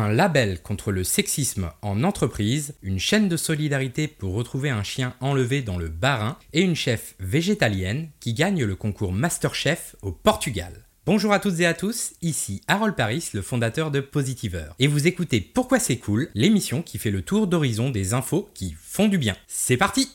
[0.00, 5.12] Un label contre le sexisme en entreprise, une chaîne de solidarité pour retrouver un chien
[5.20, 10.72] enlevé dans le Bas-Rhin et une chef végétalienne qui gagne le concours Masterchef au Portugal.
[11.04, 14.70] Bonjour à toutes et à tous, ici Harold Paris, le fondateur de Positiver.
[14.78, 18.74] Et vous écoutez Pourquoi c'est cool, l'émission qui fait le tour d'horizon des infos qui
[18.80, 19.36] font du bien.
[19.48, 20.08] C'est parti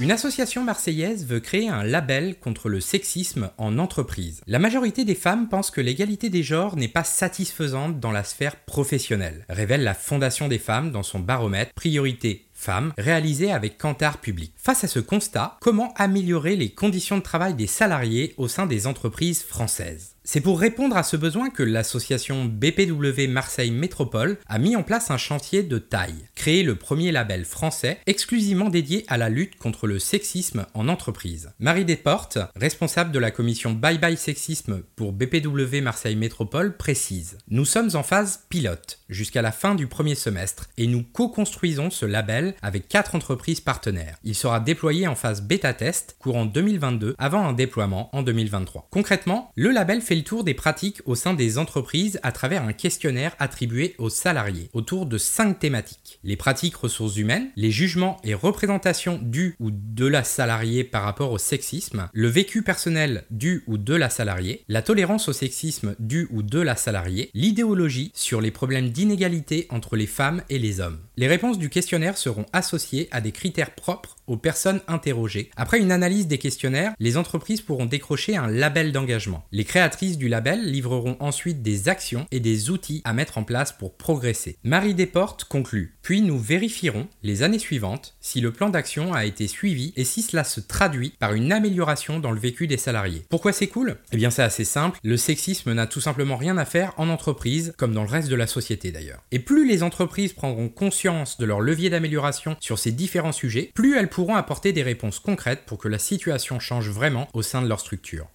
[0.00, 4.42] Une association marseillaise veut créer un label contre le sexisme en entreprise.
[4.46, 8.54] La majorité des femmes pensent que l'égalité des genres n'est pas satisfaisante dans la sphère
[8.54, 14.52] professionnelle, révèle la Fondation des femmes dans son baromètre Priorité femmes réalisé avec Kantar Public.
[14.56, 18.86] Face à ce constat, comment améliorer les conditions de travail des salariés au sein des
[18.86, 20.16] entreprises françaises?
[20.30, 25.10] C'est pour répondre à ce besoin que l'association BPW Marseille Métropole a mis en place
[25.10, 29.86] un chantier de taille, créer le premier label français exclusivement dédié à la lutte contre
[29.86, 31.52] le sexisme en entreprise.
[31.60, 37.64] Marie Desportes, responsable de la commission Bye Bye Sexisme pour BPW Marseille Métropole, précise Nous
[37.64, 42.47] sommes en phase pilote jusqu'à la fin du premier semestre et nous co-construisons ce label
[42.62, 44.16] avec quatre entreprises partenaires.
[44.24, 48.88] Il sera déployé en phase bêta test courant 2022 avant un déploiement en 2023.
[48.90, 52.72] Concrètement, le label fait le tour des pratiques au sein des entreprises à travers un
[52.72, 56.18] questionnaire attribué aux salariés autour de cinq thématiques.
[56.24, 61.32] Les pratiques ressources humaines, les jugements et représentations du ou de la salariée par rapport
[61.32, 66.28] au sexisme, le vécu personnel du ou de la salariée, la tolérance au sexisme du
[66.30, 70.98] ou de la salariée, l'idéologie sur les problèmes d'inégalité entre les femmes et les hommes.
[71.16, 75.50] Les réponses du questionnaire seront associées à des critères propres aux personnes interrogées.
[75.56, 79.44] Après une analyse des questionnaires, les entreprises pourront décrocher un label d'engagement.
[79.52, 83.72] Les créatrices du label livreront ensuite des actions et des outils à mettre en place
[83.72, 84.58] pour progresser.
[84.64, 85.96] Marie Desportes conclut.
[86.02, 90.22] Puis nous vérifierons les années suivantes si le plan d'action a été suivi et si
[90.22, 93.24] cela se traduit par une amélioration dans le vécu des salariés.
[93.30, 93.96] Pourquoi c'est cool?
[94.12, 97.74] Eh bien c'est assez simple, le sexisme n'a tout simplement rien à faire en entreprise
[97.78, 99.22] comme dans le reste de la société d'ailleurs.
[99.32, 102.27] Et plus les entreprises prendront conscience de leur levier d'amélioration
[102.60, 106.60] sur ces différents sujets, plus elles pourront apporter des réponses concrètes pour que la situation
[106.60, 108.28] change vraiment au sein de leur structure.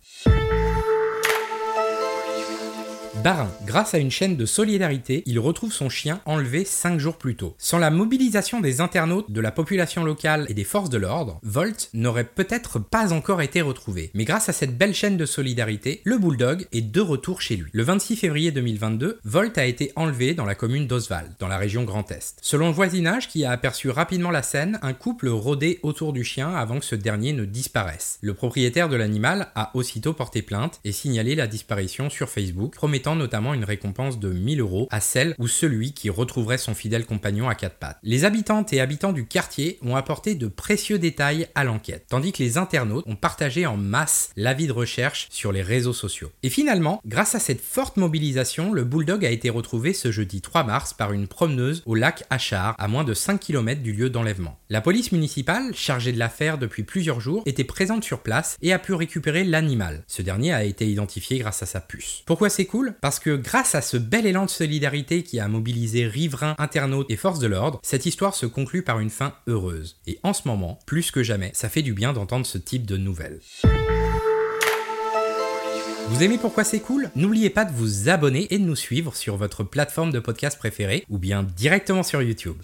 [3.24, 7.38] Barin, grâce à une chaîne de solidarité, il retrouve son chien enlevé 5 jours plus
[7.38, 7.56] tôt.
[7.58, 11.90] Sans la mobilisation des internautes, de la population locale et des forces de l'ordre, Volt
[11.94, 14.12] n'aurait peut-être pas encore été retrouvé.
[14.14, 17.70] Mais grâce à cette belle chaîne de solidarité, le bulldog est de retour chez lui.
[17.72, 21.86] Le 26 février 2022, Volt a été enlevé dans la commune d'Oswald, dans la région
[21.86, 22.38] Grand Est.
[22.42, 26.54] Selon le voisinage qui a aperçu rapidement la scène, un couple rôdait autour du chien
[26.54, 28.20] avant que ce dernier ne disparaisse.
[28.20, 33.13] Le propriétaire de l'animal a aussitôt porté plainte et signalé la disparition sur Facebook, promettant
[33.16, 37.50] notamment une récompense de 1000 euros à celle ou celui qui retrouverait son fidèle compagnon
[37.50, 37.98] à quatre pattes.
[38.04, 42.44] Les habitantes et habitants du quartier ont apporté de précieux détails à l'enquête, tandis que
[42.44, 46.32] les internautes ont partagé en masse l'avis de recherche sur les réseaux sociaux.
[46.44, 50.64] Et finalement, grâce à cette forte mobilisation, le bulldog a été retrouvé ce jeudi 3
[50.64, 54.60] mars par une promeneuse au lac Achar, à moins de 5 km du lieu d'enlèvement.
[54.70, 58.80] La police municipale, chargée de l'affaire depuis plusieurs jours, était présente sur place et a
[58.80, 60.04] pu récupérer l'animal.
[60.08, 62.24] Ce dernier a été identifié grâce à sa puce.
[62.26, 62.96] Pourquoi c'est cool?
[63.04, 67.18] Parce que grâce à ce bel élan de solidarité qui a mobilisé riverains, internautes et
[67.18, 69.98] forces de l'ordre, cette histoire se conclut par une fin heureuse.
[70.08, 72.96] Et en ce moment, plus que jamais, ça fait du bien d'entendre ce type de
[72.96, 73.42] nouvelles.
[76.08, 77.10] Vous aimez pourquoi c'est cool?
[77.18, 81.04] N'oubliez pas de vous abonner et de nous suivre sur votre plateforme de podcast préférée
[81.10, 82.56] ou bien directement sur YouTube.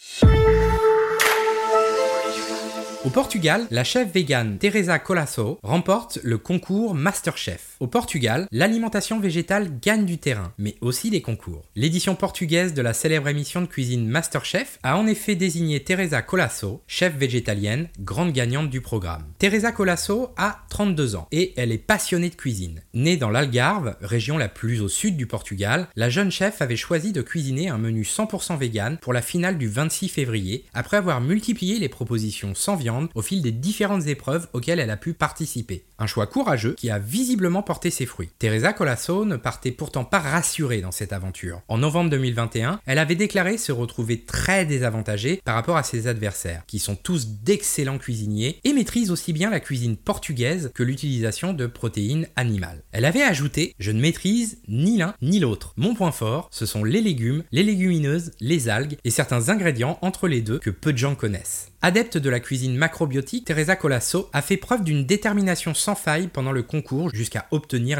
[3.03, 7.68] Au Portugal, la chef végane Teresa Colasso remporte le concours Masterchef.
[7.79, 11.63] Au Portugal, l'alimentation végétale gagne du terrain, mais aussi des concours.
[11.77, 16.81] L'édition portugaise de la célèbre émission de cuisine Masterchef a en effet désigné Teresa Colasso,
[16.87, 19.23] chef végétalienne, grande gagnante du programme.
[19.37, 22.81] Teresa Colasso a 32 ans et elle est passionnée de cuisine.
[22.93, 27.13] Née dans l'Algarve, région la plus au sud du Portugal, la jeune chef avait choisi
[27.13, 31.79] de cuisiner un menu 100% vegan pour la finale du 26 février, après avoir multiplié
[31.79, 35.85] les propositions sans viande au fil des différentes épreuves auxquelles elle a pu participer.
[35.97, 38.29] Un choix courageux qui a visiblement ses fruits.
[38.39, 41.61] Teresa Colasso ne partait pourtant pas rassurée dans cette aventure.
[41.67, 46.63] En novembre 2021, elle avait déclaré se retrouver très désavantagée par rapport à ses adversaires,
[46.67, 51.67] qui sont tous d'excellents cuisiniers et maîtrisent aussi bien la cuisine portugaise que l'utilisation de
[51.67, 52.83] protéines animales.
[52.91, 55.73] Elle avait ajouté Je ne maîtrise ni l'un ni l'autre.
[55.77, 60.27] Mon point fort, ce sont les légumes, les légumineuses, les algues et certains ingrédients entre
[60.27, 61.71] les deux que peu de gens connaissent.
[61.81, 66.51] Adepte de la cuisine macrobiotique, Teresa Colasso a fait preuve d'une détermination sans faille pendant
[66.51, 67.47] le concours jusqu'à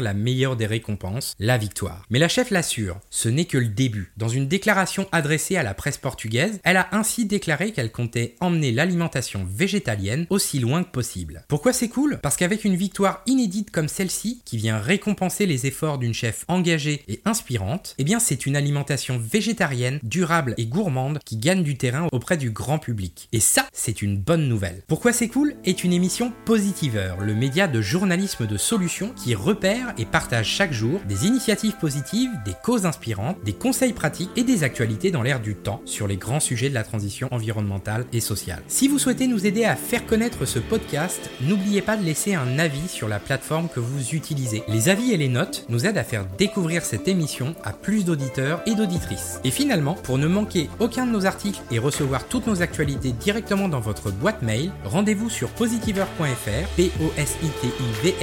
[0.00, 2.04] la meilleure des récompenses, la victoire.
[2.10, 4.12] Mais la chef l'assure, ce n'est que le début.
[4.16, 8.72] Dans une déclaration adressée à la presse portugaise, elle a ainsi déclaré qu'elle comptait emmener
[8.72, 11.44] l'alimentation végétalienne aussi loin que possible.
[11.48, 12.18] Pourquoi c'est cool?
[12.22, 17.02] Parce qu'avec une victoire inédite comme celle-ci, qui vient récompenser les efforts d'une chef engagée
[17.08, 22.08] et inspirante, eh bien c'est une alimentation végétarienne, durable et gourmande qui gagne du terrain
[22.12, 23.28] auprès du grand public.
[23.32, 24.82] Et ça, c'est une bonne nouvelle.
[24.86, 25.54] Pourquoi c'est cool?
[25.64, 30.72] Est une émission Positiveur, le média de journalisme de solutions qui repère et partage chaque
[30.72, 35.40] jour des initiatives positives, des causes inspirantes, des conseils pratiques et des actualités dans l'air
[35.40, 38.62] du temps sur les grands sujets de la transition environnementale et sociale.
[38.68, 42.60] Si vous souhaitez nous aider à faire connaître ce podcast, n'oubliez pas de laisser un
[42.60, 44.62] avis sur la plateforme que vous utilisez.
[44.68, 48.62] Les avis et les notes nous aident à faire découvrir cette émission à plus d'auditeurs
[48.66, 49.40] et d'auditrices.
[49.42, 53.68] Et finalement, pour ne manquer aucun de nos articles et recevoir toutes nos actualités directement
[53.68, 58.14] dans votre boîte mail, rendez-vous sur positiveur.fr, p o s i t i v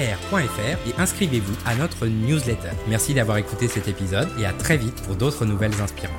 [0.87, 2.69] et inscrivez-vous à notre newsletter.
[2.87, 6.13] Merci d'avoir écouté cet épisode et à très vite pour d'autres nouvelles inspirantes.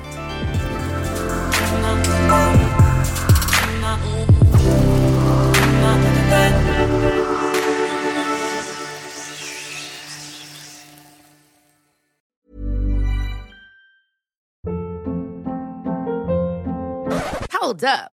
[17.61, 18.18] Hold up.